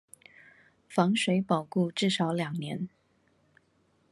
[0.89, 2.89] 防水保固至少兩年